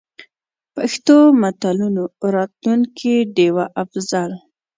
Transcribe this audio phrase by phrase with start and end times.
[0.75, 2.03] پښتو متلونو:
[2.35, 4.31] راټولونکې ډيـوه افـضـل.